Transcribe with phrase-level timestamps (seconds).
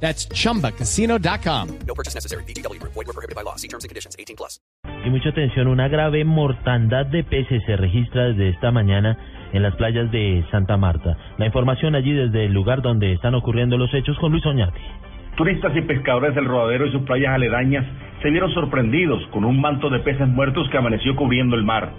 [0.00, 1.68] That's chumbacasino.com.
[1.86, 2.44] No purchase necessary.
[2.44, 2.80] BGW.
[2.82, 3.56] Void were prohibited by law.
[3.56, 4.14] See terms and conditions.
[4.18, 4.60] 18 plus.
[5.04, 9.16] Y mucha atención, una grave mortandad de peces se registra desde esta mañana
[9.52, 11.16] en las playas de Santa Marta.
[11.38, 14.80] La información allí desde el lugar donde están ocurriendo los hechos con Luis Oñate.
[15.36, 17.84] Turistas y pescadores del rodadero y sus playas aledañas
[18.22, 21.92] se vieron sorprendidos con un manto de peces muertos que amaneció cubriendo el mar.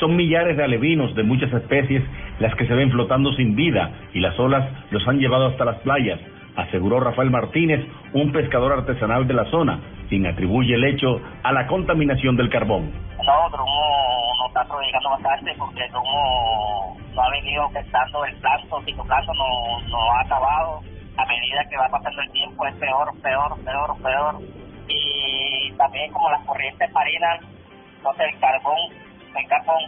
[0.00, 2.02] Son millares de alevinos de muchas especies
[2.40, 5.78] las que se ven flotando sin vida y las olas los han llevado hasta las
[5.80, 6.18] playas,
[6.58, 11.68] aseguró Rafael Martínez, un pescador artesanal de la zona, quien atribuye el hecho a la
[11.68, 12.90] contaminación del carbón.
[13.24, 19.88] No, nos está perjudicando bastante porque Drumo no ha venido afectando el plazo, cicloplancton no,
[19.88, 20.80] no ha acabado.
[21.16, 24.34] A medida que va pasando el tiempo es peor, peor, peor, peor.
[24.88, 27.40] Y también como las corrientes marinas,
[28.02, 28.78] no sé, el carbón,
[29.36, 29.82] el carbón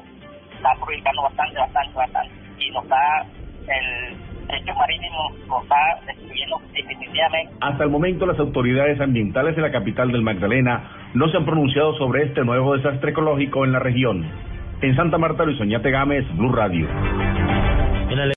[0.55, 2.35] está perjudicando bastante, bastante, bastante.
[2.59, 3.27] Y nos da
[3.67, 4.00] el
[5.31, 7.55] marítimo, nos está destruyendo definitivamente.
[7.61, 11.97] Hasta el momento las autoridades ambientales de la capital del Magdalena no se han pronunciado
[11.99, 14.25] sobre este nuevo desastre ecológico en la región.
[14.81, 16.89] En Santa Marta, Luis Oñate Gámez, Blue Radio.